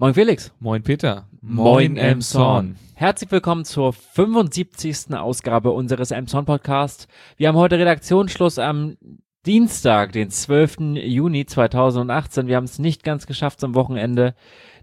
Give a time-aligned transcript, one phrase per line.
[0.00, 0.50] Moin Felix.
[0.60, 1.28] Moin Peter.
[1.42, 2.76] Moin Emson.
[2.94, 5.14] Herzlich willkommen zur 75.
[5.14, 7.06] Ausgabe unseres Emson Podcast.
[7.36, 8.96] Wir haben heute Redaktionsschluss am
[9.44, 10.96] Dienstag, den 12.
[11.04, 12.46] Juni 2018.
[12.46, 14.34] Wir haben es nicht ganz geschafft am Wochenende,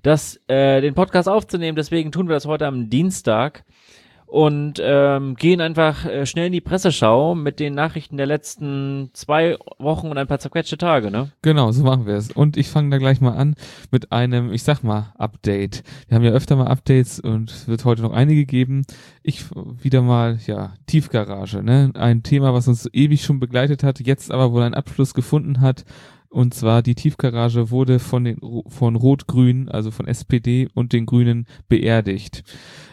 [0.03, 1.75] das, äh, den Podcast aufzunehmen.
[1.75, 3.65] Deswegen tun wir das heute am Dienstag
[4.28, 9.57] und ähm, gehen einfach äh, schnell in die Presseschau mit den Nachrichten der letzten zwei
[9.80, 11.32] Wochen und ein paar zerquetschte Tage, ne?
[11.42, 12.32] Genau, so machen wir es.
[12.34, 13.55] Und ich fange da gleich mal an
[13.89, 15.82] mit einem, ich sag mal, Update.
[16.10, 18.84] Wir haben ja öfter mal Updates und es wird heute noch einige geben.
[19.24, 19.46] Ich
[19.82, 21.92] wieder mal, ja, Tiefgarage, ne?
[21.93, 25.86] Ein Thema, was uns ewig schon begleitet hat, jetzt aber wohl einen Abschluss gefunden hat.
[26.29, 31.45] Und zwar die Tiefgarage wurde von den von Rot-Grün, also von SPD und den Grünen
[31.69, 32.44] beerdigt.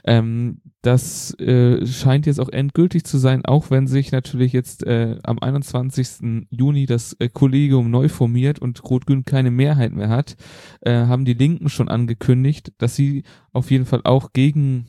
[0.04, 5.18] Ähm, das äh, scheint jetzt auch endgültig zu sein, auch wenn sich natürlich jetzt äh,
[5.22, 6.46] am 21.
[6.50, 10.36] Juni das äh, Kollegium neu formiert und Rot-Grün keine Mehrheit mehr hat,
[10.82, 14.86] äh, haben die Linken schon angekündigt, dass sie auf jeden Fall auch gegen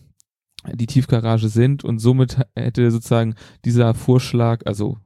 [0.74, 4.98] die Tiefgarage sind und somit hätte sozusagen dieser Vorschlag, also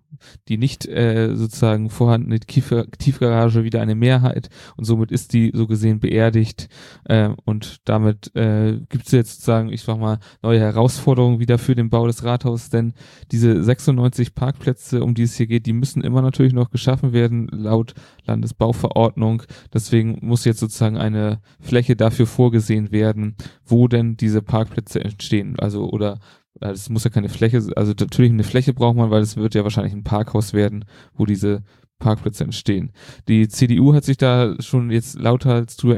[0.48, 5.68] die nicht äh, sozusagen vorhandene Kiefer, Tiefgarage wieder eine Mehrheit und somit ist die so
[5.68, 6.70] gesehen beerdigt
[7.06, 11.76] äh, und damit äh, gibt es jetzt sozusagen, ich sag mal, neue Herausforderungen wieder für
[11.76, 12.94] den Bau des Rathauses, denn
[13.32, 17.48] diese 96 Parkplätze, um die es hier geht, die müssen immer natürlich noch geschaffen werden,
[17.52, 17.94] laut
[18.26, 19.44] Landesbauverordnung.
[19.74, 25.90] Deswegen muss jetzt sozusagen eine Fläche dafür vorgesehen werden, wo denn diese Parkplätze entstehen, also
[25.90, 26.20] oder
[26.60, 29.64] es muss ja keine Fläche, also natürlich eine Fläche braucht man, weil es wird ja
[29.64, 31.64] wahrscheinlich ein Parkhaus werden, wo diese
[32.00, 32.92] Parkplätze entstehen.
[33.28, 35.98] Die CDU hat sich da schon jetzt lauter als drüber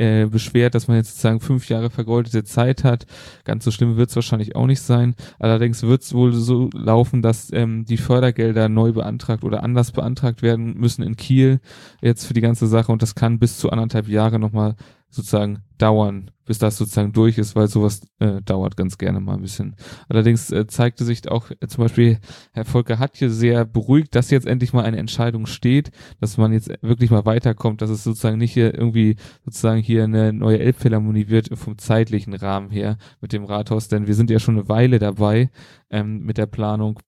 [0.00, 3.04] äh, beschwert, dass man jetzt sozusagen fünf Jahre vergoldete Zeit hat.
[3.44, 5.14] Ganz so schlimm wird es wahrscheinlich auch nicht sein.
[5.38, 10.40] Allerdings wird es wohl so laufen, dass ähm, die Fördergelder neu beantragt oder anders beantragt
[10.40, 11.60] werden müssen in Kiel
[12.00, 14.76] jetzt für die ganze Sache und das kann bis zu anderthalb Jahre nochmal
[15.10, 19.42] sozusagen dauern, bis das sozusagen durch ist, weil sowas äh, dauert ganz gerne mal ein
[19.42, 19.76] bisschen.
[20.08, 22.18] Allerdings äh, zeigte sich auch äh, zum Beispiel
[22.52, 25.90] Herr Volker hat hier sehr beruhigt, dass jetzt endlich mal eine Entscheidung steht,
[26.20, 30.32] dass man jetzt wirklich mal weiterkommt, dass es sozusagen nicht hier irgendwie sozusagen hier eine
[30.32, 34.58] neue Elbphilharmonie wird vom zeitlichen Rahmen her mit dem Rathaus, denn wir sind ja schon
[34.58, 35.50] eine Weile dabei
[35.90, 37.00] ähm, mit der Planung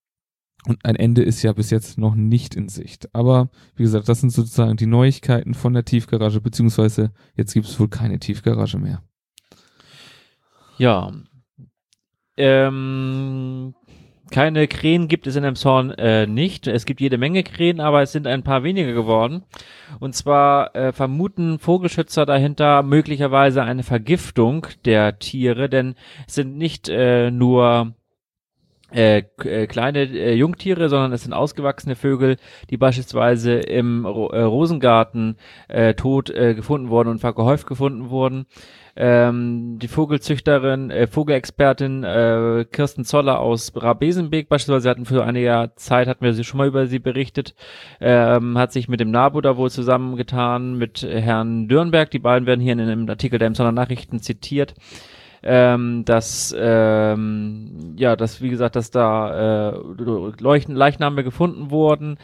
[0.66, 3.14] und ein Ende ist ja bis jetzt noch nicht in Sicht.
[3.14, 7.78] Aber wie gesagt, das sind sozusagen die Neuigkeiten von der Tiefgarage, beziehungsweise jetzt gibt es
[7.80, 9.02] wohl keine Tiefgarage mehr.
[10.78, 11.12] Ja.
[12.36, 13.74] Ähm,
[14.30, 16.66] keine Krähen gibt es in Emshorn äh, nicht.
[16.66, 19.42] Es gibt jede Menge Krähen, aber es sind ein paar weniger geworden.
[20.00, 25.96] Und zwar äh, vermuten Vogelschützer dahinter möglicherweise eine Vergiftung der Tiere, denn
[26.26, 27.94] es sind nicht äh, nur
[28.94, 32.36] äh, äh, kleine äh, Jungtiere, sondern es sind ausgewachsene Vögel,
[32.70, 35.36] die beispielsweise im Ro äh, Rosengarten
[35.69, 38.47] äh, tot äh, gefunden wurden und gehäuft gefunden wurden.
[38.94, 46.08] Ähm, die Vogelzüchterin, äh, Vogelexpertin äh, Kirsten Zoller aus Rabesenbeek beispielsweise hatten für einige Zeit,
[46.08, 47.54] hatten wir sie schon mal über sie berichtet,
[48.00, 52.60] ähm, hat sich mit dem NABU da wohl zusammengetan, mit Herrn Dürnberg, die beiden werden
[52.60, 54.75] hier in einem Artikel der Emsonner Nachrichten zitiert
[55.42, 59.78] ähm, dass ähm, ja, dass wie gesagt, dass da äh,
[60.41, 62.19] Leuchten, Leichname gefunden wurden,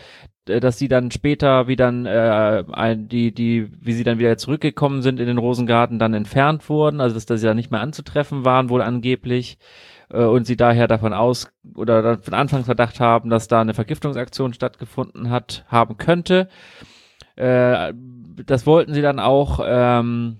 [0.44, 5.02] dass sie dann später wie dann äh, ein, die die wie sie dann wieder zurückgekommen
[5.02, 8.44] sind in den Rosengarten dann entfernt wurden, also dass, dass sie da nicht mehr anzutreffen
[8.44, 9.58] waren wohl angeblich
[10.10, 14.54] äh, und sie daher davon aus oder von Anfang Verdacht haben, dass da eine Vergiftungsaktion
[14.54, 16.48] stattgefunden hat haben könnte.
[17.36, 17.92] Äh,
[18.46, 20.38] das wollten sie dann auch ähm,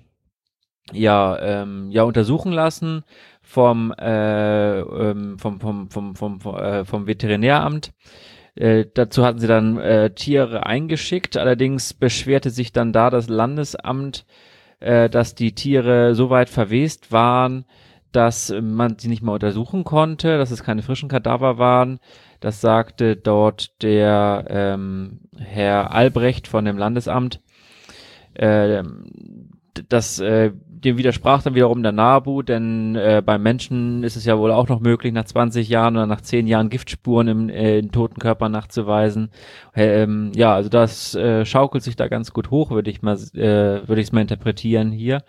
[0.93, 3.05] ja, ähm, ja untersuchen lassen
[3.43, 7.93] vom, äh, ähm, vom, vom, vom, vom, vom, äh, vom Veterinäramt.
[8.55, 11.37] Äh, dazu hatten sie dann äh, Tiere eingeschickt.
[11.37, 14.27] Allerdings beschwerte sich dann da das Landesamt,
[14.81, 17.65] äh, dass die Tiere so weit verwest waren,
[18.13, 22.01] dass man sie nicht mehr untersuchen konnte, dass es keine frischen Kadaver waren.
[22.41, 27.41] Das sagte dort der ähm, Herr Albrecht von dem Landesamt.
[28.35, 28.83] Äh,
[29.89, 30.53] das äh,
[30.85, 34.69] dem widersprach dann wiederum der NABU, denn äh, beim Menschen ist es ja wohl auch
[34.69, 38.53] noch möglich, nach 20 Jahren oder nach 10 Jahren Giftspuren im, äh, in toten Körpern
[38.53, 39.31] nachzuweisen.
[39.75, 43.87] Ähm, ja, also das äh, schaukelt sich da ganz gut hoch, würde ich mal, äh,
[43.89, 45.23] würde ich es mal interpretieren hier.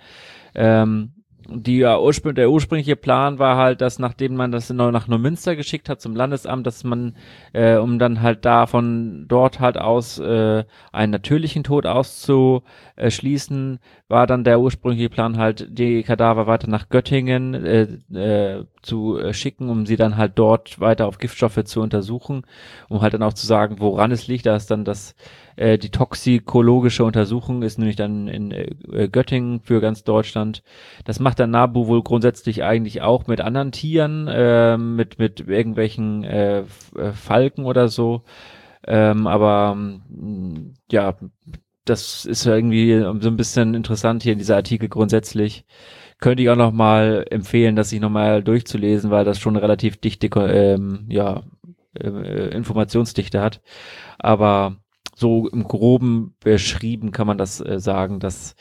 [0.56, 1.12] Ähm,
[1.52, 5.56] die, ja, urspr der ursprüngliche Plan war halt, dass nachdem man das neu nach Neumünster
[5.56, 7.16] geschickt hat zum Landesamt, dass man,
[7.54, 14.28] äh, um dann halt da von dort halt aus äh, einen natürlichen Tod auszuschließen, war
[14.28, 19.70] dann der ursprüngliche Plan halt, die Kadaver weiter nach Göttingen äh, äh, zu äh, schicken,
[19.70, 22.44] um sie dann halt dort weiter auf Giftstoffe zu untersuchen,
[22.88, 24.46] um halt dann auch zu sagen, woran es liegt.
[24.46, 25.16] Da ist dann das
[25.56, 30.64] äh, die toxikologische Untersuchung ist nämlich dann in äh, Göttingen für ganz Deutschland.
[31.06, 36.24] Das macht dann NABU wohl grundsätzlich eigentlich auch mit anderen Tieren, äh, mit mit irgendwelchen
[36.24, 38.24] äh, äh Falken oder so.
[38.88, 39.78] Ähm, aber
[40.92, 41.16] ja,
[41.86, 45.66] das ist irgendwie so ein bisschen interessant hier in dieser Artikel grundsätzlich.
[46.20, 49.64] Könnte ich auch noch mal empfehlen, das sich noch mal durchzulesen, weil das schon eine
[49.64, 51.44] relativ dichte ähm, ja,
[51.94, 53.62] äh, Informationsdichte hat.
[54.18, 54.78] Aber
[55.16, 58.56] so im Groben beschrieben kann man das äh, sagen, dass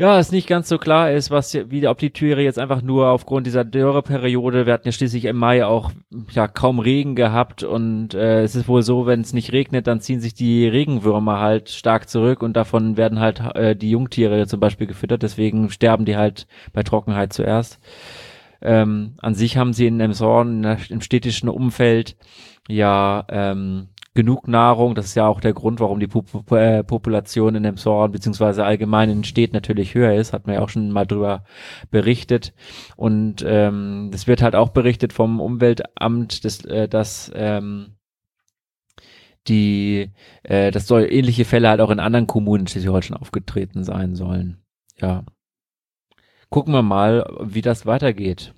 [0.00, 3.08] ja, es nicht ganz so klar ist, was wie ob die Türe jetzt einfach nur
[3.08, 5.90] aufgrund dieser Dürreperiode, wir hatten ja schließlich im Mai auch
[6.30, 10.00] ja kaum Regen gehabt und äh, es ist wohl so, wenn es nicht regnet, dann
[10.00, 14.60] ziehen sich die Regenwürmer halt stark zurück und davon werden halt äh, die Jungtiere zum
[14.60, 17.80] Beispiel gefüttert, deswegen sterben die halt bei Trockenheit zuerst.
[18.62, 22.16] Ähm, an sich haben sie in Emshorn, im städtischen Umfeld,
[22.68, 24.96] ja ähm, genug Nahrung.
[24.96, 28.64] Das ist ja auch der Grund, warum die Pop äh, Population in dem Zorn beziehungsweise
[28.64, 30.32] allgemein in Städten natürlich höher ist.
[30.32, 31.44] Hat man ja auch schon mal drüber
[31.92, 32.52] berichtet.
[32.96, 37.94] Und ähm, es wird halt auch berichtet vom Umweltamt, dass, äh, dass ähm,
[39.46, 40.10] die,
[40.42, 44.58] äh, dass soll ähnliche Fälle halt auch in anderen Kommunen Schleswig-Holstein aufgetreten sein sollen.
[45.00, 45.22] Ja.
[46.50, 48.52] Gucken wir mal, wie das weitergeht.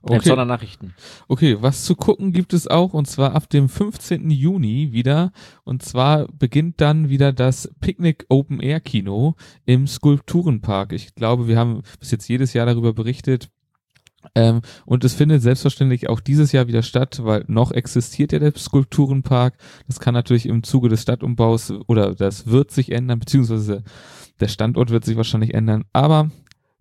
[0.00, 0.34] Okay.
[0.46, 0.94] Nachrichten.
[1.28, 4.30] Okay, was zu gucken gibt es auch und zwar ab dem 15.
[4.30, 5.30] Juni wieder
[5.64, 9.34] und zwar beginnt dann wieder das Picknick Open Air Kino
[9.66, 10.92] im Skulpturenpark.
[10.92, 13.50] Ich glaube, wir haben bis jetzt jedes Jahr darüber berichtet.
[14.34, 18.52] Ähm, und es findet selbstverständlich auch dieses Jahr wieder statt, weil noch existiert ja der
[18.56, 19.54] Skulpturenpark.
[19.86, 23.84] Das kann natürlich im Zuge des Stadtumbaus oder das wird sich ändern, beziehungsweise
[24.40, 25.84] der Standort wird sich wahrscheinlich ändern.
[25.92, 26.30] Aber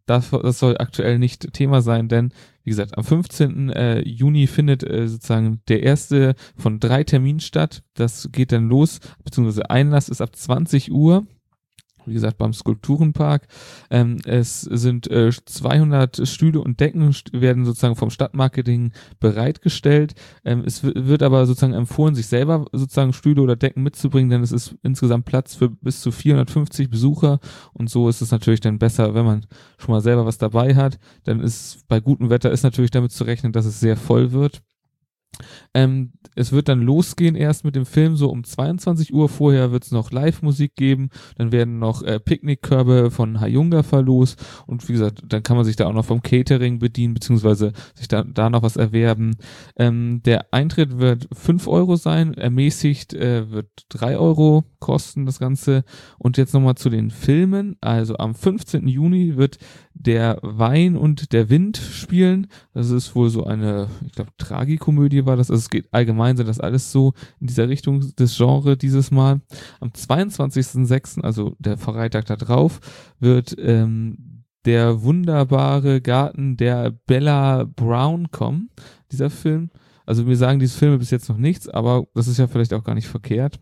[0.07, 2.31] das, das soll aktuell nicht Thema sein, denn
[2.63, 3.69] wie gesagt, am 15.
[3.69, 7.83] Äh, Juni findet äh, sozusagen der erste von drei Terminen statt.
[7.93, 11.25] Das geht dann los, beziehungsweise Einlass ist ab 20 Uhr
[12.07, 13.47] wie gesagt, beim Skulpturenpark.
[13.89, 20.15] Ähm, es sind äh, 200 Stühle und Decken werden sozusagen vom Stadtmarketing bereitgestellt.
[20.43, 24.51] Ähm, es wird aber sozusagen empfohlen, sich selber sozusagen Stühle oder Decken mitzubringen, denn es
[24.51, 27.39] ist insgesamt Platz für bis zu 450 Besucher
[27.73, 29.45] und so ist es natürlich dann besser, wenn man
[29.77, 30.99] schon mal selber was dabei hat.
[31.23, 34.61] Dann ist bei gutem Wetter ist natürlich damit zu rechnen, dass es sehr voll wird.
[35.73, 39.29] Ähm, es wird dann losgehen erst mit dem Film so um 22 Uhr.
[39.29, 41.09] Vorher wird es noch Live-Musik geben.
[41.35, 44.43] Dann werden noch äh, Picknickkörbe von Hayunga verlost.
[44.65, 48.07] Und wie gesagt, dann kann man sich da auch noch vom Catering bedienen, beziehungsweise sich
[48.07, 49.35] da, da noch was erwerben.
[49.77, 52.33] Ähm, der Eintritt wird 5 Euro sein.
[52.33, 55.83] Ermäßigt äh, wird 3 Euro kosten das Ganze.
[56.17, 57.77] Und jetzt nochmal zu den Filmen.
[57.81, 58.87] Also am 15.
[58.87, 59.57] Juni wird
[59.99, 62.47] der Wein und der Wind spielen.
[62.73, 65.49] Das ist wohl so eine, ich glaube, Tragikomödie war das.
[65.49, 69.41] Also es geht allgemein sind das alles so in dieser Richtung des Genres dieses Mal.
[69.79, 72.79] Am 22.06., also der Freitag da drauf,
[73.19, 78.69] wird ähm, der wunderbare Garten der Bella Brown kommen,
[79.11, 79.69] dieser Film.
[80.05, 82.83] Also wir sagen diese Filme bis jetzt noch nichts, aber das ist ja vielleicht auch
[82.83, 83.59] gar nicht verkehrt.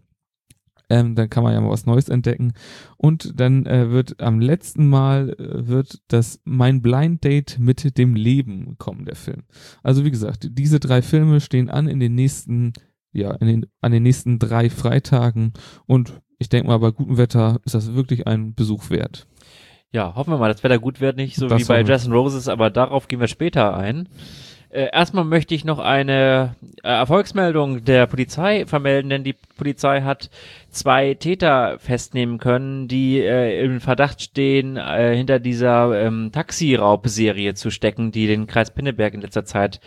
[0.89, 2.53] Ähm, dann kann man ja mal was Neues entdecken.
[2.97, 8.15] Und dann äh, wird am letzten Mal äh, wird das Mein Blind Date mit dem
[8.15, 9.43] Leben kommen, der Film.
[9.83, 12.73] Also wie gesagt, diese drei Filme stehen an in den nächsten,
[13.13, 15.53] ja, in den, an den nächsten drei Freitagen.
[15.85, 19.27] Und ich denke mal, bei gutem Wetter ist das wirklich ein Besuch wert.
[19.91, 22.49] Ja, hoffen wir mal, das Wetter gut wird, nicht so das wie bei Jason Roses,
[22.49, 24.09] aber darauf gehen wir später ein.
[24.75, 30.29] Äh, erstmal möchte ich noch eine äh, Erfolgsmeldung der Polizei vermelden, denn die Polizei hat
[30.69, 37.71] zwei Täter festnehmen können, die äh, im Verdacht stehen, äh, hinter dieser ähm, Taxiraubserie zu
[37.71, 39.79] stecken, die den Kreis Pinneberg in letzter Zeit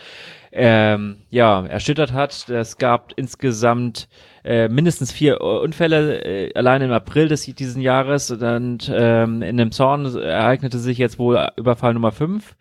[0.53, 2.49] ähm, ja, erschüttert hat.
[2.49, 4.09] Es gab insgesamt
[4.43, 9.71] äh, mindestens vier Unfälle äh, allein im April des diesen Jahres und ähm, in dem
[9.71, 12.55] Zorn ereignete sich jetzt wohl Überfall Nummer fünf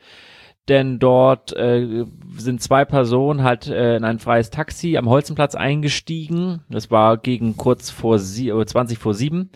[0.68, 2.06] denn dort äh,
[2.36, 6.62] sind zwei Personen halt äh, in ein freies Taxi am Holzenplatz eingestiegen.
[6.70, 9.52] Das war gegen kurz vor sie äh, 20 vor sieben.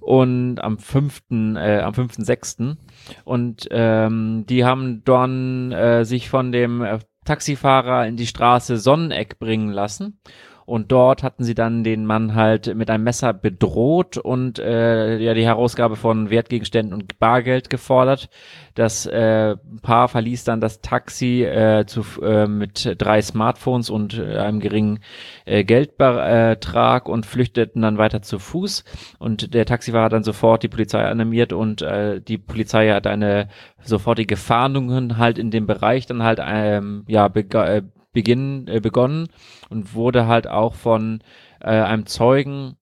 [0.00, 2.78] Und am fünften, äh, am fünften sechsten.
[3.24, 9.38] Und ähm, die haben dann äh, sich von dem äh, Taxifahrer in die Straße Sonneneck
[9.38, 10.20] bringen lassen
[10.66, 15.32] Und dort hatten sie dann den Mann halt mit einem Messer bedroht und äh, ja
[15.32, 18.28] die Herausgabe von Wertgegenständen und Bargeld gefordert.
[18.74, 24.38] Das äh, Paar verließ dann das Taxi äh, zu, äh, mit drei Smartphones und äh,
[24.38, 24.98] einem geringen
[25.44, 28.84] äh, Geldbetrag und flüchteten dann weiter zu Fuß.
[29.20, 33.48] Und der Taxifahrer hat dann sofort die Polizei animiert und äh, die Polizei hat eine
[33.82, 37.82] sofortige Fahndungen halt in dem Bereich dann halt ähm, ja äh,
[38.16, 39.28] beginn, äh, begonnen
[39.68, 41.20] und wurde halt auch von
[41.60, 42.76] äh, einem Zeugen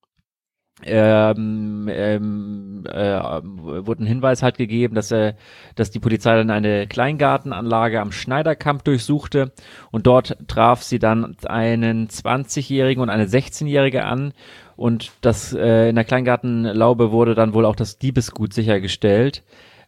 [0.83, 5.37] ähm, ähm, äh, wurde ein Hinweis halt gegeben, dass er,
[5.77, 9.53] dass die Polizei dann eine Kleingartenanlage am Schneiderkamp durchsuchte
[9.93, 14.33] und dort traf sie dann einen 20-Jährigen und eine 16-Jährige an
[14.77, 19.43] und das äh, in der Kleingartenlaube wurde dann wohl auch das Diebesgut sichergestellt.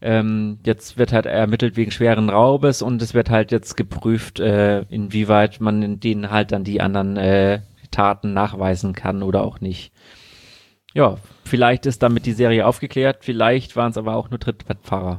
[0.06, 4.82] Ähm, jetzt wird halt ermittelt wegen schweren Raubes und es wird halt jetzt geprüft, äh,
[4.82, 9.90] inwieweit man denen halt dann die anderen äh, Taten nachweisen kann oder auch nicht.
[10.94, 15.18] Ja, vielleicht ist damit die Serie aufgeklärt, vielleicht waren es aber auch nur Trittbrettfahrer.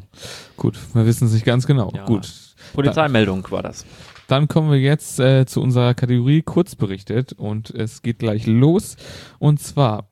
[0.56, 1.91] Gut, wir wissen es nicht ganz genau.
[1.94, 2.06] Ja.
[2.06, 2.32] Gut.
[2.74, 3.86] Polizeimeldung war das.
[4.29, 8.96] Dann kommen wir jetzt äh, zu unserer Kategorie Kurzberichtet und es geht gleich los.
[9.38, 10.08] Und zwar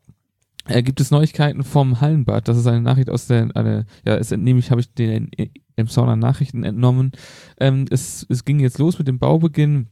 [0.67, 2.47] äh, gibt es Neuigkeiten vom Hallenbad.
[2.47, 5.29] Das ist eine Nachricht aus der, eine, ja, es entnehme ich, habe ich den
[5.75, 7.11] im Sauna Nachrichten entnommen.
[7.59, 9.89] Ähm, es, es ging jetzt los mit dem Baubeginn.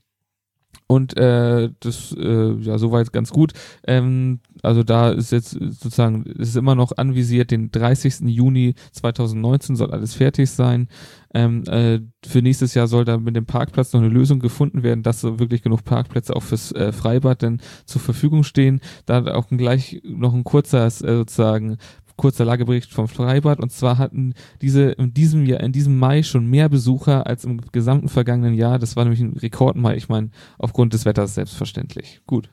[0.87, 3.53] Und äh, das, äh, ja, soweit ganz gut.
[3.87, 8.21] Ähm, also da ist jetzt sozusagen, ist immer noch anvisiert, den 30.
[8.27, 10.87] Juni 2019 soll alles fertig sein.
[11.33, 15.03] Ähm, äh, für nächstes Jahr soll da mit dem Parkplatz noch eine Lösung gefunden werden,
[15.03, 18.81] dass so wirklich genug Parkplätze auch fürs äh, Freibad denn zur Verfügung stehen.
[19.05, 21.77] Da auch gleich noch ein kurzer äh, sozusagen
[22.15, 23.59] kurzer Lagebericht vom Freibad.
[23.59, 27.61] Und zwar hatten diese in diesem Jahr, in diesem Mai schon mehr Besucher als im
[27.71, 28.79] gesamten vergangenen Jahr.
[28.79, 29.95] Das war nämlich ein Rekordmai.
[29.95, 32.21] Ich meine, aufgrund des Wetters selbstverständlich.
[32.25, 32.49] Gut.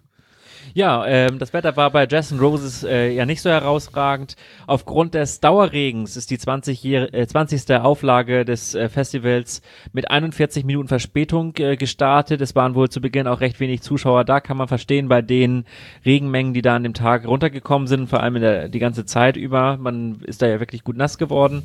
[0.72, 4.36] Ja, ähm, das Wetter war bei Jazz Roses äh, ja nicht so herausragend.
[4.68, 7.72] Aufgrund des Dauerregens ist die 20, äh, 20.
[7.80, 9.62] Auflage des äh, Festivals
[9.92, 12.40] mit 41 Minuten Verspätung äh, gestartet.
[12.40, 15.64] Es waren wohl zu Beginn auch recht wenig Zuschauer da, kann man verstehen, bei den
[16.04, 19.36] Regenmengen, die da an dem Tag runtergekommen sind, vor allem in der, die ganze Zeit
[19.36, 19.76] über.
[19.76, 21.64] Man ist da ja wirklich gut nass geworden.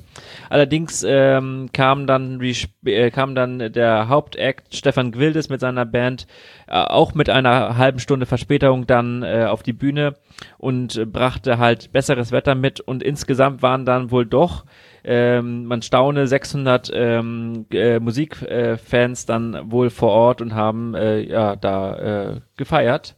[0.50, 6.26] Allerdings ähm, kam dann äh, kam dann der Hauptakt Stefan Gwildes mit seiner Band
[6.68, 10.16] äh, auch mit einer halben Stunde Verspätung dann äh, auf die Bühne
[10.58, 14.66] und äh, brachte halt besseres Wetter mit und insgesamt waren dann wohl doch
[15.08, 21.56] ähm, man staune 600 ähm, äh, Musikfans dann wohl vor Ort und haben äh, ja
[21.56, 23.16] da äh, gefeiert.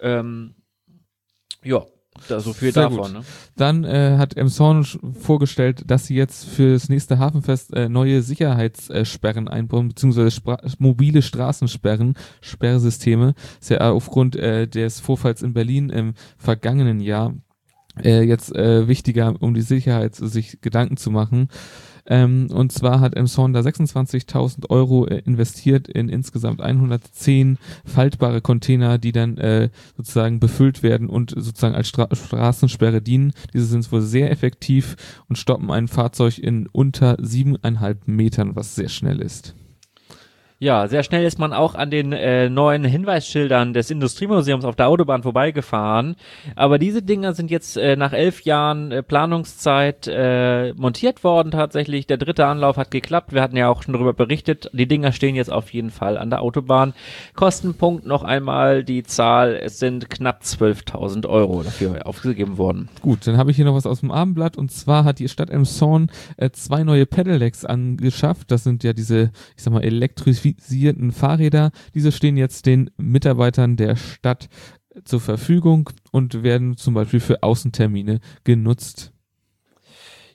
[0.00, 0.56] Ähm,
[1.62, 1.84] ja,
[2.28, 3.12] da so viel Sehr davon.
[3.12, 3.20] Ne?
[3.56, 4.84] Dann äh, hat Emson
[5.20, 11.22] vorgestellt, dass sie jetzt für das nächste Hafenfest äh, neue Sicherheitssperren einbauen, beziehungsweise Spra mobile
[11.22, 13.34] Straßensperren, Sperrsysteme.
[13.60, 17.34] Ist ja aufgrund äh, des Vorfalls in Berlin im vergangenen Jahr
[18.04, 21.48] äh, jetzt äh, wichtiger, um die Sicherheit sich Gedanken zu machen.
[22.08, 28.98] Ähm, und zwar hat Emson da 26.000 Euro äh, investiert in insgesamt 110 faltbare Container,
[28.98, 33.32] die dann äh, sozusagen befüllt werden und sozusagen als Stra Straßensperre dienen.
[33.52, 34.96] Diese sind wohl sehr effektiv
[35.28, 39.54] und stoppen ein Fahrzeug in unter siebeneinhalb Metern, was sehr schnell ist.
[40.60, 44.88] Ja, sehr schnell ist man auch an den äh, neuen Hinweisschildern des Industriemuseums auf der
[44.88, 46.16] Autobahn vorbeigefahren.
[46.56, 52.08] Aber diese Dinger sind jetzt äh, nach elf Jahren äh, Planungszeit äh, montiert worden tatsächlich.
[52.08, 53.32] Der dritte Anlauf hat geklappt.
[53.32, 54.68] Wir hatten ja auch schon darüber berichtet.
[54.72, 56.92] Die Dinger stehen jetzt auf jeden Fall an der Autobahn.
[57.36, 59.54] Kostenpunkt noch einmal die Zahl.
[59.62, 62.88] Es sind knapp 12.000 Euro dafür aufgegeben worden.
[63.00, 64.56] Gut, dann habe ich hier noch was aus dem Abendblatt.
[64.56, 68.50] Und zwar hat die Stadt Emson äh, zwei neue Pedelecs angeschafft.
[68.50, 71.70] Das sind ja diese, ich sag mal, elektrisch motorisierten Fahrräder.
[71.94, 74.48] Diese stehen jetzt den Mitarbeitern der Stadt
[75.04, 79.12] zur Verfügung und werden zum Beispiel für Außentermine genutzt.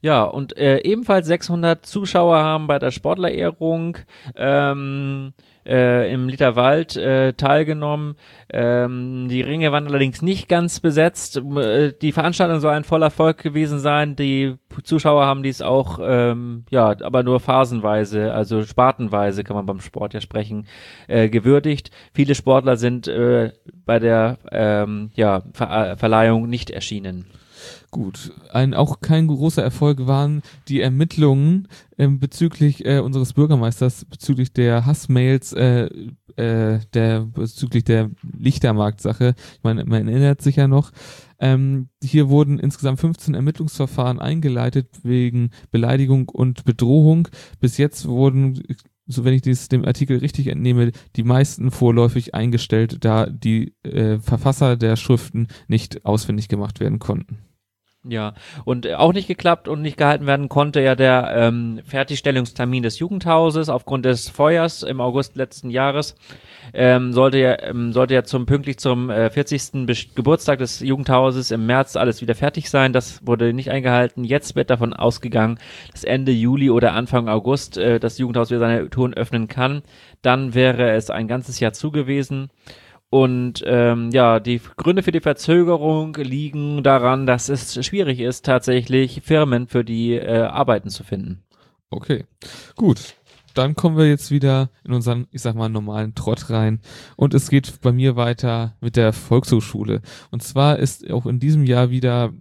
[0.04, 3.98] Ja, und äh, ebenfalls 600 Zuschauer haben bei der Sportlerehrung
[4.36, 5.32] ähm,
[5.66, 8.18] äh, im Literwald äh, teilgenommen.
[8.52, 11.38] Ähm, die Ringe waren allerdings nicht ganz besetzt.
[11.38, 14.18] Äh, die Veranstaltung soll ein voller Erfolg gewesen sein.
[14.18, 19.80] Die Zuschauer haben dies auch, ähm, ja, aber nur phasenweise, also spartenweise kann man beim
[19.80, 20.68] Sport ja sprechen,
[21.08, 21.92] äh, gewürdigt.
[22.14, 23.54] Viele Sportler sind äh,
[23.86, 27.26] bei der ähm, ja, Ver Verleihung nicht erschienen.
[27.94, 34.52] Gut, ein auch kein großer Erfolg waren die Ermittlungen äh, bezüglich äh, unseres Bürgermeisters bezüglich
[34.52, 35.90] der Hassmails äh,
[36.36, 39.36] äh, der bezüglich der Lichtermarkt-Sache.
[39.38, 40.90] Ich meine, man erinnert sich ja noch.
[41.38, 47.28] Ähm, hier wurden insgesamt 15 Ermittlungsverfahren eingeleitet wegen Beleidigung und Bedrohung.
[47.60, 48.60] Bis jetzt wurden
[49.06, 54.18] so wenn ich dies, dem Artikel richtig entnehme, die meisten vorläufig eingestellt, da die äh,
[54.18, 57.38] Verfasser der Schriften nicht ausfindig gemacht werden konnten.
[58.06, 58.34] Ja,
[58.66, 63.00] und äh, auch nicht geklappt und nicht gehalten werden konnte ja der ähm, Fertigstellungstermin des
[63.00, 66.16] Jugendhauses aufgrund des Feuers im August letzten Jahres.
[66.74, 69.86] Ähm, sollte ja ähm, sollte ja zum pünktlich zum äh, 40.
[69.86, 72.92] Be Geburtstag des Jugendhauses im März alles wieder fertig sein.
[72.92, 74.26] Das wurde nicht eingehalten.
[74.26, 75.58] Jetzt wird davon ausgegangen,
[75.94, 79.82] dass Ende Juli oder Anfang August äh, das Jugendhaus wieder seine Touren öffnen kann.
[80.22, 82.50] Dann wäre es ein ganzes Jahr zu gewesen.
[83.14, 89.22] Und ähm, ja, die Gründe für die Verzögerung liegen daran, dass es schwierig ist, tatsächlich
[89.24, 91.44] Firmen für die äh, Arbeiten zu finden.
[91.92, 92.26] Okay,
[92.76, 93.14] gut.
[93.54, 96.82] Dann kommen wir jetzt wieder in unseren, ich sag mal, normalen Trott rein.
[97.16, 100.02] Und es geht bei mir weiter mit der Volkshochschule.
[100.32, 102.34] Und zwar ist auch in diesem Jahr wieder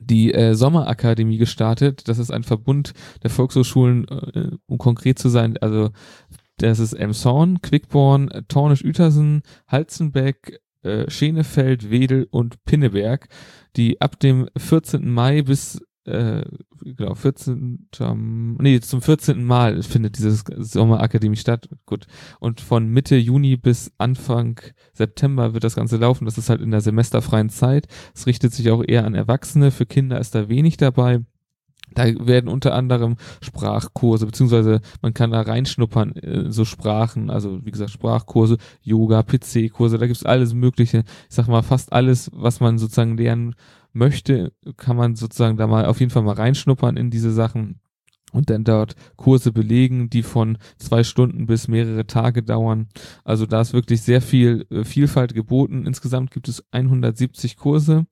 [0.00, 2.08] die äh, Sommerakademie gestartet.
[2.08, 2.92] Das ist ein Verbund
[3.22, 5.90] der Volkshochschulen, äh, um konkret zu sein, also
[6.58, 13.28] das ist Emshorn, Quickborn, Tornisch-Uetersen, Halzenbeck, äh, Schenefeld, Wedel und Pinneberg,
[13.76, 15.08] die ab dem 14.
[15.10, 16.42] Mai bis äh,
[16.80, 17.88] genau, 14.
[18.58, 19.44] Nee, zum 14.
[19.44, 21.68] Mal findet dieses Sommerakademie statt.
[21.86, 22.06] Gut.
[22.40, 24.60] Und von Mitte Juni bis Anfang
[24.94, 26.24] September wird das Ganze laufen.
[26.24, 27.86] Das ist halt in der semesterfreien Zeit.
[28.14, 29.70] Es richtet sich auch eher an Erwachsene.
[29.70, 31.20] Für Kinder ist da wenig dabei.
[31.94, 37.70] Da werden unter anderem Sprachkurse, beziehungsweise man kann da reinschnuppern, äh, so Sprachen, also wie
[37.70, 41.04] gesagt, Sprachkurse, Yoga, PC-Kurse, da gibt's alles Mögliche.
[41.28, 43.54] Ich sag mal, fast alles, was man sozusagen lernen
[43.92, 47.80] möchte, kann man sozusagen da mal auf jeden Fall mal reinschnuppern in diese Sachen
[48.32, 52.88] und dann dort Kurse belegen, die von zwei Stunden bis mehrere Tage dauern.
[53.24, 55.86] Also da ist wirklich sehr viel äh, Vielfalt geboten.
[55.86, 58.06] Insgesamt gibt es 170 Kurse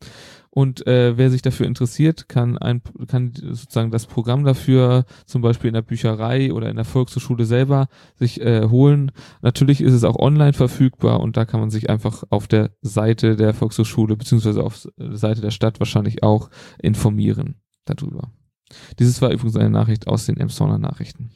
[0.53, 5.69] und äh, wer sich dafür interessiert, kann ein kann sozusagen das Programm dafür zum Beispiel
[5.69, 9.13] in der Bücherei oder in der Volkshochschule selber sich äh, holen.
[9.43, 13.37] Natürlich ist es auch online verfügbar und da kann man sich einfach auf der Seite
[13.37, 16.51] der Volkshochschule beziehungsweise auf der Seite der Stadt wahrscheinlich auch
[16.83, 18.33] informieren darüber.
[18.99, 21.31] Dieses war übrigens eine Nachricht aus den Emsonner Nachrichten.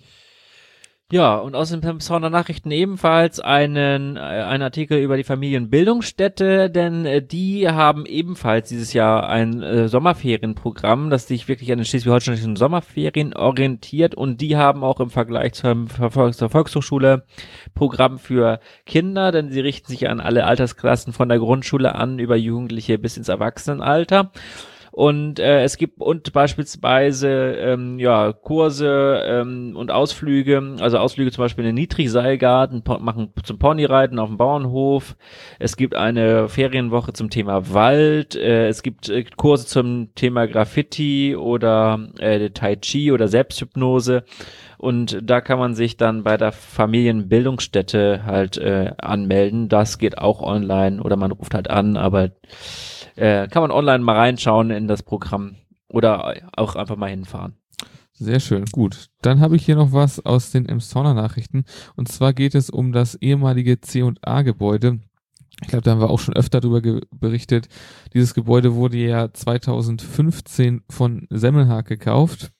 [1.14, 7.06] Ja, und aus den Pemshorner Nachrichten ebenfalls einen, äh, einen Artikel über die Familienbildungsstätte, denn
[7.06, 12.56] äh, die haben ebenfalls dieses Jahr ein äh, Sommerferienprogramm, das sich wirklich an den schleswig-holsteinischen
[12.56, 15.86] Sommerferien orientiert und die haben auch im Vergleich zur,
[16.32, 17.22] zur Volkshochschule
[17.76, 22.34] Programm für Kinder, denn sie richten sich an alle Altersklassen von der Grundschule an über
[22.34, 24.32] Jugendliche bis ins Erwachsenenalter.
[24.94, 31.42] Und äh, es gibt und beispielsweise ähm, ja Kurse ähm, und Ausflüge, also Ausflüge zum
[31.42, 35.16] Beispiel in den Niedrigseilgarten, machen zum Ponyreiten auf dem Bauernhof.
[35.58, 38.36] Es gibt eine Ferienwoche zum Thema Wald.
[38.36, 44.22] Äh, es gibt äh, Kurse zum Thema Graffiti oder äh, Tai Chi oder Selbsthypnose.
[44.78, 49.68] Und da kann man sich dann bei der Familienbildungsstätte halt äh, anmelden.
[49.68, 52.30] Das geht auch online oder man ruft halt an, aber
[53.16, 55.56] äh, kann man online mal reinschauen in das Programm
[55.88, 57.56] oder auch einfach mal hinfahren.
[58.16, 59.08] Sehr schön, gut.
[59.22, 61.64] Dann habe ich hier noch was aus den Emsonner Nachrichten.
[61.96, 65.00] Und zwar geht es um das ehemalige C&A-Gebäude.
[65.62, 67.68] Ich glaube, da haben wir auch schon öfter darüber berichtet.
[68.12, 72.53] Dieses Gebäude wurde ja 2015 von Semmelhag gekauft.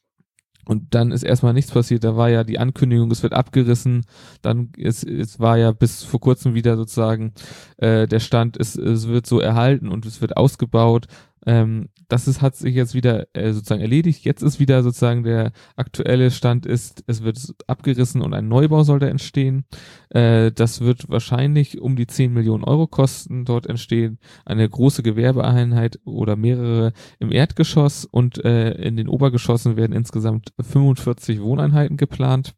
[0.64, 2.04] Und dann ist erstmal nichts passiert.
[2.04, 4.04] Da war ja die Ankündigung, es wird abgerissen.
[4.42, 7.32] Dann ist, es war ja bis vor kurzem wieder sozusagen
[7.76, 11.06] äh, der Stand, es, es wird so erhalten und es wird ausgebaut.
[11.46, 14.24] Ähm, das ist, hat sich jetzt wieder äh, sozusagen erledigt.
[14.24, 18.98] Jetzt ist wieder sozusagen der aktuelle Stand ist, es wird abgerissen und ein Neubau soll
[18.98, 19.64] da entstehen.
[20.10, 23.44] Äh, das wird wahrscheinlich um die 10 Millionen Euro kosten.
[23.44, 29.92] Dort entstehen eine große Gewerbeeinheit oder mehrere im Erdgeschoss und äh, in den Obergeschossen werden
[29.92, 32.54] insgesamt 45 Wohneinheiten geplant.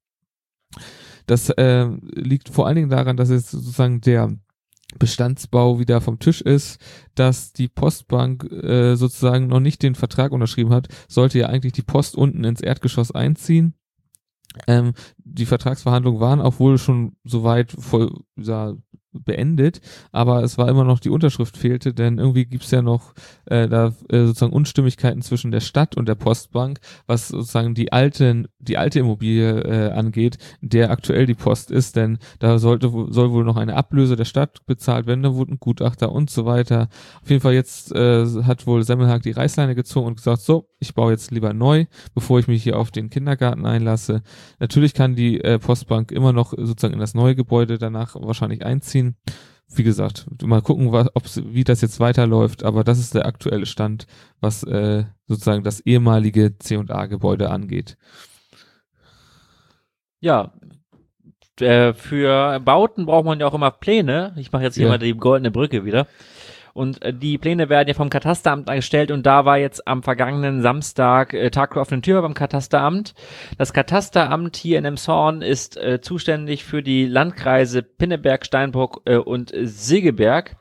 [1.26, 4.36] Das äh, liegt vor allen Dingen daran, dass es sozusagen der
[4.98, 6.80] Bestandsbau wieder vom Tisch ist,
[7.14, 11.82] dass die Postbank äh, sozusagen noch nicht den Vertrag unterschrieben hat, sollte ja eigentlich die
[11.82, 13.74] Post unten ins Erdgeschoss einziehen.
[14.66, 18.74] Ähm, die Vertragsverhandlungen waren auch wohl schon soweit voll, ja,
[19.24, 19.80] beendet,
[20.12, 23.14] aber es war immer noch die Unterschrift fehlte, denn irgendwie gibt's ja noch
[23.46, 28.48] äh, da äh, sozusagen Unstimmigkeiten zwischen der Stadt und der Postbank, was sozusagen die alten,
[28.68, 33.44] die alte Immobilie äh, angeht, der aktuell die Post ist, denn da sollte soll wohl
[33.44, 36.88] noch eine Ablöse der Stadt bezahlt werden, da wurden Gutachter und so weiter.
[37.22, 40.94] Auf jeden Fall jetzt äh, hat wohl Semmelhag die Reißleine gezogen und gesagt, so, ich
[40.94, 44.22] baue jetzt lieber neu, bevor ich mich hier auf den Kindergarten einlasse.
[44.58, 49.16] Natürlich kann die äh, Postbank immer noch sozusagen in das neue Gebäude danach wahrscheinlich einziehen.
[49.74, 53.66] Wie gesagt, mal gucken, was, ob's, wie das jetzt weiterläuft, aber das ist der aktuelle
[53.66, 54.06] Stand,
[54.40, 57.96] was äh, sozusagen das ehemalige C&A-Gebäude angeht.
[60.20, 60.52] Ja,
[61.60, 64.34] äh, für Bauten braucht man ja auch immer Pläne.
[64.36, 64.90] Ich mache jetzt hier Ja.
[64.92, 66.06] mal die goldene Brücke wieder.
[66.74, 70.60] Und äh, die Pläne werden ja vom Katasteramt erstellt und da war jetzt am vergangenen
[70.60, 73.14] Samstag äh, Tag der offenen Tür beim Katasteramt.
[73.56, 79.54] Das Katasteramt hier in Emshorn ist äh, zuständig für die Landkreise Pinneberg, Steinburg äh, und
[79.56, 80.56] Segeberg.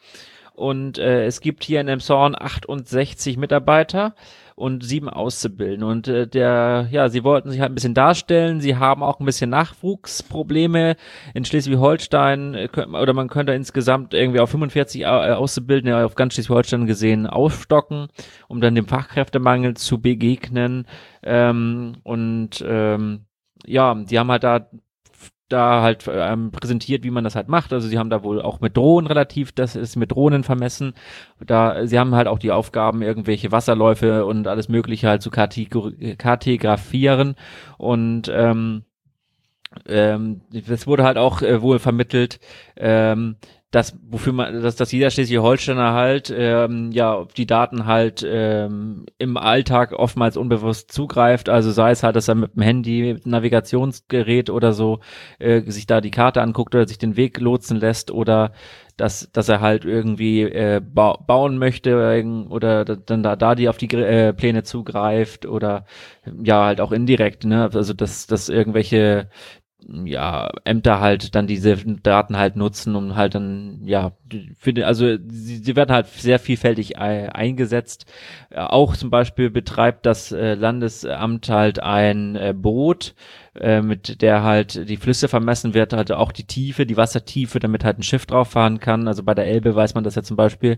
[0.55, 4.15] Und äh, es gibt hier in Emshorn 68 Mitarbeiter
[4.55, 5.85] und sieben Auszubildende.
[5.85, 8.61] Und äh, der, ja, sie wollten sich halt ein bisschen darstellen.
[8.61, 10.95] Sie haben auch ein bisschen Nachwuchsprobleme
[11.33, 12.53] in Schleswig-Holstein.
[12.55, 17.27] äh, Oder man könnte insgesamt irgendwie auf 45 Au- äh, Auszubildende auf ganz Schleswig-Holstein gesehen
[17.27, 18.07] aufstocken,
[18.47, 20.87] um dann dem Fachkräftemangel zu begegnen.
[21.21, 23.25] Ähm, und ähm,
[23.65, 24.69] ja, die haben halt da
[25.49, 27.71] da halt ähm, präsentiert, wie man das halt macht.
[27.71, 30.95] Also sie haben da wohl auch mit Drohnen relativ, das ist mit Drohnen vermessen.
[31.39, 37.35] Da, sie haben halt auch die Aufgaben, irgendwelche Wasserläufe und alles Mögliche halt zu kartografieren.
[37.77, 38.85] Und ähm,
[39.87, 42.39] ähm, das wurde halt auch äh, wohl vermittelt,
[42.77, 43.35] ähm,
[43.75, 49.05] dass wofür man, dass, dass jeder Schleswig-Holsteiner halt ähm, ja auf die Daten halt ähm,
[49.17, 51.49] im Alltag oftmals unbewusst zugreift.
[51.49, 54.99] Also sei es halt, dass er mit dem Handy, mit Navigationsgerät oder so
[55.39, 58.53] äh, sich da die Karte anguckt oder sich den Weg lotsen lässt oder
[58.95, 63.67] dass, dass er halt irgendwie äh, ba bauen möchte oder da- dann da, da die
[63.67, 65.85] auf die äh, Pläne zugreift oder
[66.43, 67.69] ja halt auch indirekt, ne?
[67.73, 69.29] Also dass, dass irgendwelche
[70.05, 74.13] ja, Ämter halt dann diese Daten halt nutzen, um halt dann, ja,
[74.57, 78.05] für den, also sie, sie werden halt sehr vielfältig ei- eingesetzt.
[78.49, 83.15] Äh, Auch zum Beispiel betreibt das äh, Landesamt halt ein äh, Boot,
[83.59, 87.83] äh, mit der halt die Flüsse vermessen wird, halt auch die Tiefe, die Wassertiefe, damit
[87.83, 89.07] halt ein Schiff drauf fahren kann.
[89.07, 90.77] Also bei der Elbe weiß man das ja zum Beispiel,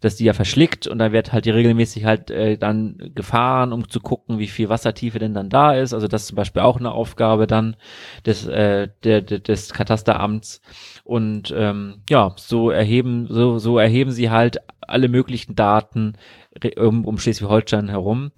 [0.00, 3.88] dass die ja verschlickt und da wird halt die regelmäßig halt äh, dann gefahren, um
[3.88, 5.94] zu gucken, wie viel Wassertiefe denn dann da ist.
[5.94, 7.76] Also das ist zum Beispiel auch eine Aufgabe dann
[8.24, 10.60] des, äh, der, der, des Katasteramts.
[11.04, 16.14] Und ähm, ja, so erheben, so, so erheben sie halt alle möglichen Daten
[16.76, 18.30] um, um Schleswig-Holstein herum.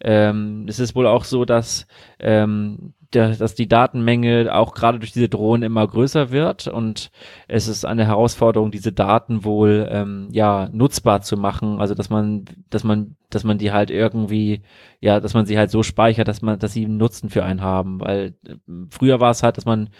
[0.00, 1.86] Ähm, es ist wohl auch so, dass,
[2.18, 7.10] ähm, der, dass die Datenmenge auch gerade durch diese Drohnen immer größer wird und
[7.48, 11.80] es ist eine Herausforderung, diese Daten wohl ähm, ja nutzbar zu machen.
[11.80, 14.62] Also dass man, dass man, dass man die halt irgendwie,
[15.00, 17.62] ja, dass man sie halt so speichert, dass man, dass sie einen Nutzen für einen
[17.62, 18.00] haben.
[18.00, 18.54] Weil äh,
[18.90, 19.90] früher war es halt, dass man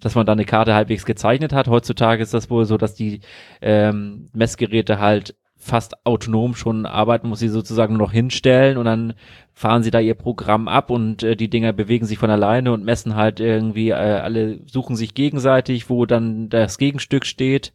[0.00, 1.68] dass man da eine Karte halbwegs gezeichnet hat.
[1.68, 3.20] Heutzutage ist das wohl so, dass die
[3.60, 9.14] ähm, Messgeräte halt fast autonom schon arbeiten, muss sie sozusagen nur noch hinstellen und dann
[9.54, 12.84] fahren sie da ihr Programm ab und äh, die Dinger bewegen sich von alleine und
[12.84, 17.72] messen halt irgendwie, äh, alle suchen sich gegenseitig, wo dann das Gegenstück steht.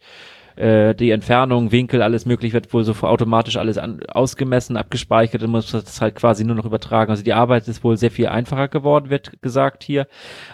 [0.59, 5.51] Äh, die Entfernung, Winkel, alles möglich wird wohl so automatisch alles an, ausgemessen, abgespeichert und
[5.51, 7.11] muss das halt quasi nur noch übertragen.
[7.11, 10.05] Also die Arbeit ist wohl sehr viel einfacher geworden, wird gesagt hier.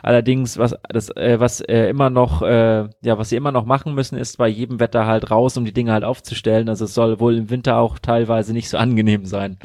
[0.03, 3.95] Allerdings, was das, äh, was äh, immer noch, äh, ja, was sie immer noch machen
[3.95, 6.69] müssen, ist bei jedem Wetter halt raus, um die Dinge halt aufzustellen.
[6.69, 9.57] Also es soll wohl im Winter auch teilweise nicht so angenehm sein.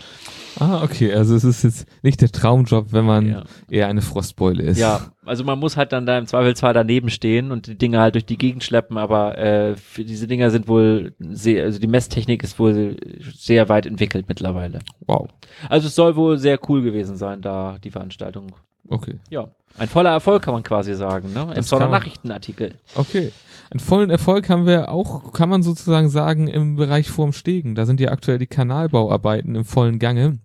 [0.60, 1.12] Ah, okay.
[1.12, 3.44] Also es ist jetzt nicht der Traumjob, wenn man Ja.
[3.70, 4.78] eher eine Frostbeule ist.
[4.78, 8.14] Ja, also man muss halt dann da im Zweifelsfall daneben stehen und die Dinge halt
[8.14, 12.42] durch die Gegend schleppen, aber äh, für diese Dinger sind wohl sehr, also die Messtechnik
[12.42, 12.96] ist wohl
[13.34, 14.80] sehr weit entwickelt mittlerweile.
[15.06, 15.28] Wow.
[15.68, 18.52] Also es soll wohl sehr cool gewesen sein, da die Veranstaltung.
[18.88, 19.14] Okay.
[19.30, 21.54] Ja, ein voller Erfolg kann man quasi sagen, ne?
[21.54, 21.90] Kann man.
[21.90, 22.74] Nachrichtenartikel.
[22.94, 23.32] Okay.
[23.70, 27.76] Einen vollen Erfolg haben wir auch, kann man sozusagen sagen, im Bereich vorm Stegen.
[27.76, 30.38] Da sind ja aktuell die Kanalbauarbeiten im vollen Gange.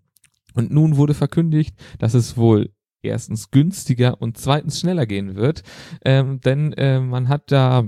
[0.55, 2.71] Und nun wurde verkündigt, dass es wohl
[3.05, 5.63] erstens günstiger und zweitens schneller gehen wird.
[6.03, 7.85] Ähm, denn äh, man hat da,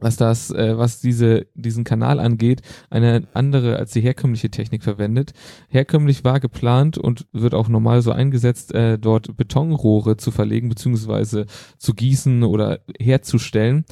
[0.00, 5.32] was das, äh, was diese, diesen Kanal angeht, eine andere als die herkömmliche Technik verwendet.
[5.68, 11.46] Herkömmlich war geplant und wird auch normal so eingesetzt, äh, dort Betonrohre zu verlegen, beziehungsweise
[11.78, 13.84] zu gießen oder herzustellen.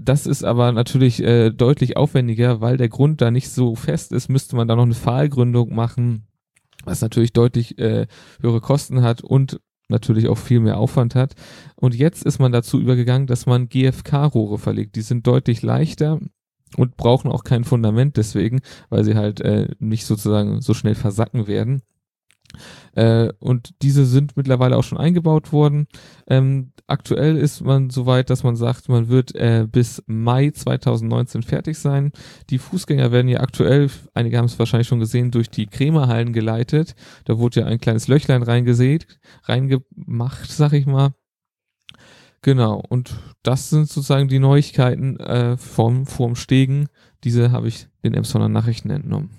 [0.00, 4.28] Das ist aber natürlich äh, deutlich aufwendiger, weil der Grund da nicht so fest ist,
[4.28, 6.28] müsste man da noch eine Pfahlgründung machen,
[6.88, 8.06] was natürlich deutlich äh,
[8.40, 11.34] höhere Kosten hat und natürlich auch viel mehr Aufwand hat.
[11.76, 14.96] Und jetzt ist man dazu übergegangen, dass man GFK-Rohre verlegt.
[14.96, 16.20] Die sind deutlich leichter
[16.76, 21.46] und brauchen auch kein Fundament deswegen, weil sie halt äh, nicht sozusagen so schnell versacken
[21.46, 21.82] werden.
[22.94, 25.86] Äh, und diese sind mittlerweile auch schon eingebaut worden.
[26.26, 31.42] Ähm, aktuell ist man so weit, dass man sagt, man wird äh, bis Mai 2019
[31.42, 32.12] fertig sein.
[32.50, 36.94] Die Fußgänger werden ja aktuell, einige haben es wahrscheinlich schon gesehen, durch die Krämerhallen geleitet.
[37.24, 39.06] Da wurde ja ein kleines Löchlein reingesät,
[39.44, 41.12] reingemacht, sag ich mal.
[42.42, 46.88] Genau, und das sind sozusagen die Neuigkeiten äh, vom, vom Stegen.
[47.24, 49.30] Diese habe ich den Emsonner Nachrichten entnommen.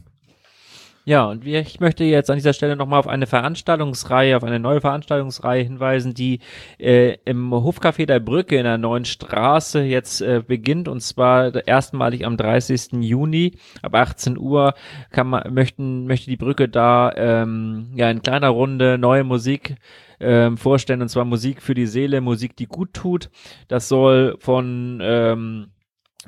[1.06, 4.82] Ja, und ich möchte jetzt an dieser Stelle nochmal auf eine Veranstaltungsreihe, auf eine neue
[4.82, 6.40] Veranstaltungsreihe hinweisen, die
[6.78, 12.26] äh, im Hofcafé der Brücke in der neuen Straße jetzt äh, beginnt und zwar erstmalig
[12.26, 13.02] am 30.
[13.02, 14.74] Juni ab 18 Uhr
[15.10, 19.78] kann man, möchten, möchte die Brücke da ähm, ja in kleiner Runde neue Musik
[20.20, 23.30] ähm, vorstellen und zwar Musik für die Seele, Musik, die gut tut.
[23.68, 25.68] Das soll von ähm,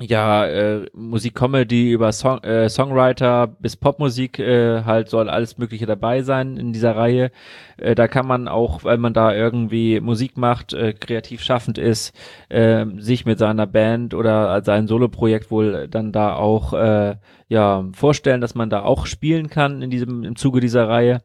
[0.00, 5.84] ja, äh, Musik Comedy über Song, äh, Songwriter bis Popmusik äh, halt soll alles Mögliche
[5.84, 7.30] dabei sein in dieser Reihe.
[7.76, 12.16] Äh, da kann man auch, weil man da irgendwie Musik macht, äh, kreativ schaffend ist,
[12.48, 17.16] äh, sich mit seiner Band oder sein Soloprojekt wohl dann da auch äh,
[17.48, 21.22] ja vorstellen, dass man da auch spielen kann in diesem im Zuge dieser Reihe.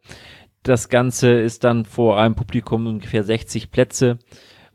[0.64, 4.20] Das Ganze ist dann vor einem Publikum ungefähr 60 Plätze.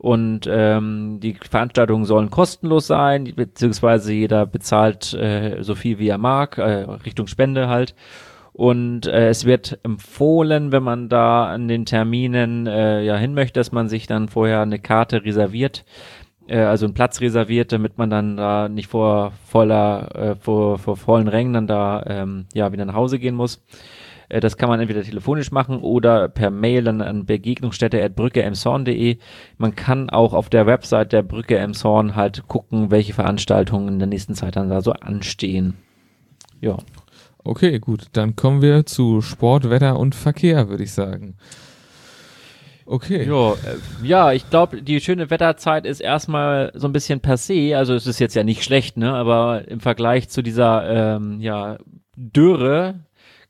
[0.03, 6.17] Und ähm, die Veranstaltungen sollen kostenlos sein, beziehungsweise jeder bezahlt äh, so viel wie er
[6.17, 7.95] mag, äh, Richtung Spende halt.
[8.51, 13.61] Und äh, es wird empfohlen, wenn man da an den Terminen äh, ja hin möchte,
[13.61, 15.85] dass man sich dann vorher eine Karte reserviert,
[16.49, 20.97] äh, also einen Platz reserviert, damit man dann da nicht vor voller, äh, vor, vor
[20.97, 23.63] vollen Rängen dann da ähm, ja wieder nach Hause gehen muss.
[24.33, 29.17] Äh, das kann man entweder telefonisch machen oder per Mail dann an begegnungsstätte.brücke-emshorn.de.
[29.57, 34.07] Man kann auch auf der Website der Brücke Emshorn halt gucken, welche Veranstaltungen in der
[34.07, 35.75] nächsten Zeit dann da so anstehen.
[36.61, 36.77] Ja.
[37.43, 38.07] Okay, gut.
[38.13, 41.35] Dann kommen wir zu Sport, Wetter und Verkehr, würde ich sagen.
[42.85, 43.25] Okay.
[43.25, 47.75] Jo, äh, ja, ich glaube, die schöne Wetterzeit ist erstmal so ein bisschen passé.
[47.75, 49.13] Also es ist jetzt ja nicht schlecht, ne?
[49.13, 51.77] Aber im Vergleich zu dieser ähm, ja,
[52.15, 52.95] Dürre,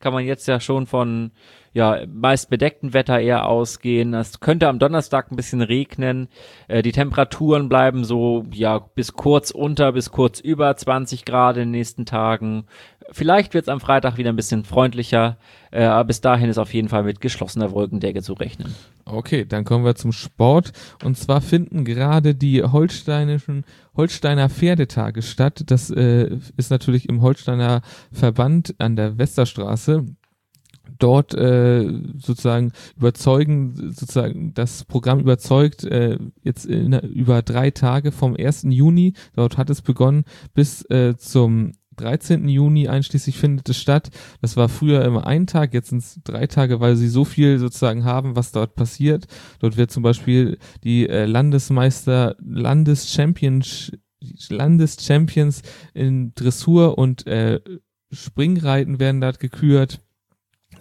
[0.04, 1.32] kann man jetzt ja schon von
[1.74, 4.14] ja meist bedecktem Wetter eher ausgehen.
[4.14, 6.28] Es könnte am Donnerstag ein bisschen regnen.
[6.68, 11.64] Äh, die Temperaturen bleiben so ja bis kurz unter bis kurz über 20 Grad in
[11.64, 12.66] den nächsten Tagen.
[13.12, 15.38] Vielleicht wird es am Freitag wieder ein bisschen freundlicher,
[15.72, 18.74] äh, aber bis dahin ist auf jeden Fall mit geschlossener Wolkendecke zu rechnen.
[19.06, 20.72] Okay, dann kommen wir zum Sport.
[21.04, 25.64] Und zwar finden gerade die holsteinischen Holsteiner Pferdetage statt.
[25.68, 27.82] Das äh, ist natürlich im Holsteiner
[28.12, 30.06] Verband an der Westerstraße
[31.00, 38.36] dort äh, sozusagen überzeugen, sozusagen das Programm überzeugt äh, jetzt in, über drei Tage vom
[38.36, 38.68] 1.
[38.70, 42.48] Juni, dort hat es begonnen, bis äh, zum 13.
[42.48, 44.10] Juni einschließlich findet es statt.
[44.42, 47.60] Das war früher immer ein Tag, jetzt sind es drei Tage, weil sie so viel
[47.60, 49.28] sozusagen haben, was dort passiert.
[49.60, 53.92] Dort wird zum Beispiel die äh, Landesmeister, Landeschampions,
[54.50, 55.62] Landeschampions
[55.94, 57.60] in Dressur und äh,
[58.12, 60.00] Springreiten werden dort gekürt.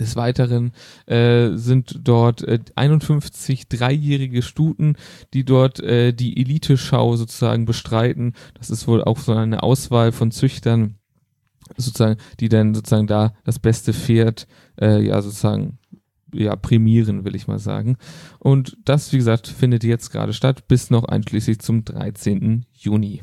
[0.02, 0.72] Des Weiteren
[1.06, 4.96] äh, sind dort äh, 51 dreijährige Stuten,
[5.32, 8.32] die dort äh, die Elite-Schau sozusagen bestreiten.
[8.54, 10.96] Das ist wohl auch so eine Auswahl von Züchtern,
[11.76, 14.48] sozusagen, die dann sozusagen da das beste Pferd,
[14.80, 15.78] äh, ja, sozusagen,
[16.34, 17.96] ja, prämieren, will ich mal sagen.
[18.40, 22.66] Und das, wie gesagt, findet jetzt gerade statt, bis noch einschließlich zum 13.
[22.72, 23.20] Juni.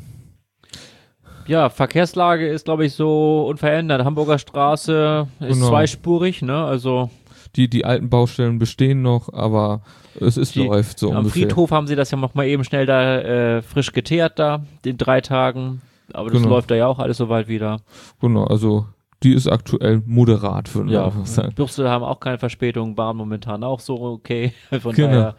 [1.49, 4.05] Ja, Verkehrslage ist, glaube ich, so unverändert.
[4.05, 5.69] Hamburger Straße ist genau.
[5.69, 6.63] zweispurig, ne?
[6.63, 7.09] Also.
[7.55, 9.81] Die, die alten Baustellen bestehen noch, aber
[10.19, 11.41] es ist die, läuft so am ungefähr.
[11.43, 14.61] Am Friedhof haben sie das ja noch mal eben schnell da äh, frisch geteert da,
[14.85, 15.81] in drei Tagen.
[16.13, 16.53] Aber das genau.
[16.53, 17.81] läuft da ja auch alles soweit wieder.
[18.21, 18.85] Genau, also
[19.23, 21.53] die ist aktuell moderat, würde ja, ich sagen.
[21.55, 24.53] Bürstel haben auch keine Verspätung, Bahn momentan auch so okay.
[24.81, 25.07] Von genau.
[25.07, 25.35] daher,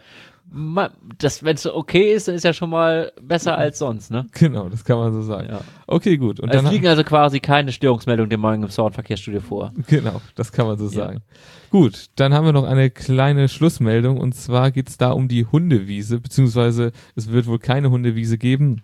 [1.17, 4.27] das, wenn es okay ist, dann ist ja schon mal besser als sonst, ne?
[4.33, 5.47] Genau, das kann man so sagen.
[5.49, 5.61] Ja.
[5.87, 6.39] Okay, gut.
[6.39, 9.71] Und es liegen also quasi keine Störungsmeldungen dem Morgen im Soundverkehrsstudio vor.
[9.87, 11.21] Genau, das kann man so sagen.
[11.69, 15.45] Gut, dann haben wir noch eine kleine Schlussmeldung und zwar geht es da um die
[15.45, 18.81] Hundewiese, beziehungsweise es wird wohl keine Hundewiese geben.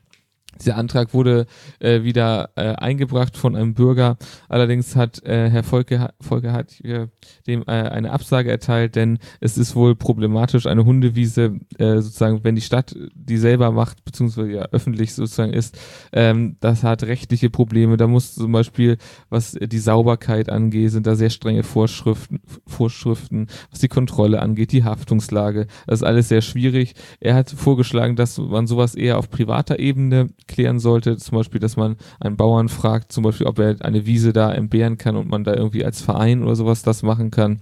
[0.61, 1.45] Dieser Antrag wurde
[1.79, 4.17] äh, wieder äh, eingebracht von einem Bürger.
[4.49, 7.09] Allerdings hat äh, Herr Volke, Volke hat hier
[7.45, 12.55] dem äh, eine Absage erteilt, denn es ist wohl problematisch, eine Hundewiese äh, sozusagen, wenn
[12.55, 15.77] die Stadt die selber macht, beziehungsweise ja öffentlich sozusagen ist,
[16.13, 17.97] ähm, das hat rechtliche Probleme.
[17.97, 18.97] Da muss zum Beispiel,
[19.29, 24.83] was die Sauberkeit angeht, sind da sehr strenge Vorschriften, Vorschriften, was die Kontrolle angeht, die
[24.83, 25.67] Haftungslage.
[25.85, 26.93] Das ist alles sehr schwierig.
[27.19, 31.17] Er hat vorgeschlagen, dass man sowas eher auf privater Ebene klären sollte.
[31.17, 34.97] Zum Beispiel, dass man einen Bauern fragt, zum Beispiel, ob er eine Wiese da entbehren
[34.97, 37.61] kann und man da irgendwie als Verein oder sowas das machen kann.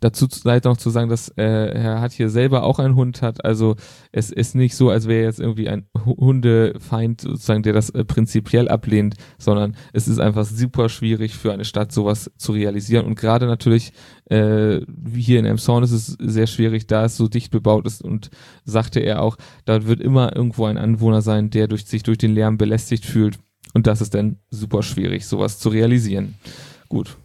[0.00, 3.44] Dazu leider noch zu sagen, dass äh, er hat hier selber auch einen Hund hat.
[3.44, 3.76] Also
[4.12, 8.68] es ist nicht so, als wäre jetzt irgendwie ein Hundefeind sozusagen, der das äh, prinzipiell
[8.68, 13.06] ablehnt, sondern es ist einfach super schwierig für eine Stadt sowas zu realisieren.
[13.06, 13.92] Und gerade natürlich
[14.30, 18.02] äh, wie hier in Emshorn ist es sehr schwierig, da es so dicht bebaut ist.
[18.02, 18.30] Und
[18.64, 22.34] sagte er auch, da wird immer irgendwo ein Anwohner sein, der durch sich durch den
[22.34, 23.38] Lärm belästigt fühlt.
[23.74, 26.34] Und das ist dann super schwierig, sowas zu realisieren.
[26.88, 27.16] Gut,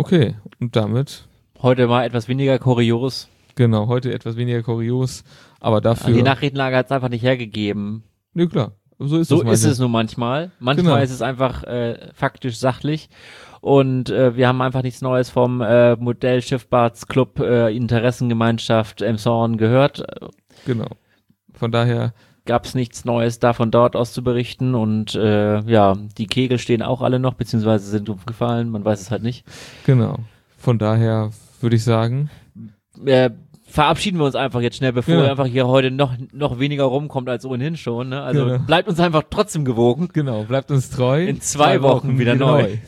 [0.00, 1.27] Okay, und damit,
[1.60, 3.28] Heute mal etwas weniger kurios.
[3.56, 5.24] genau, heute etwas weniger kurios,
[5.60, 6.14] aber dafür.
[6.14, 8.04] Die Nachrichtenlage hat es einfach nicht hergegeben.
[8.34, 8.72] Nö, klar.
[9.00, 9.70] So ist So es ist manchmal.
[9.72, 10.50] es nun manchmal.
[10.60, 11.04] Manchmal Genau.
[11.04, 13.08] ist es einfach äh, faktisch sachlich.
[13.60, 20.04] Und äh, wir haben einfach nichts Neues vom äh, Modellschifffahrtsclub äh, Interessengemeinschaft Emshorn gehört.
[20.66, 20.86] Genau.
[21.54, 22.12] Von daher,
[22.44, 24.74] Gab es nichts Neues da von dort aus zu berichten.
[24.74, 28.70] Und äh, ja, die Kegel stehen auch alle noch, beziehungsweise sind umgefallen.
[28.70, 29.44] Man weiß es halt nicht.
[29.84, 30.16] genau.
[30.56, 31.30] Von daher
[31.62, 32.30] würde ich sagen,
[33.04, 33.30] Äh,
[33.64, 35.28] verabschieden wir uns einfach jetzt schnell, bevor Genau.
[35.30, 38.08] einfach hier heute noch, noch weniger rumkommt als ohnehin schon.
[38.08, 38.20] Ne?
[38.22, 38.58] Also Genau.
[38.60, 40.08] bleibt uns einfach trotzdem gewogen.
[40.12, 41.24] genau, bleibt uns treu.
[41.24, 42.78] In zwei Wochen wieder neu.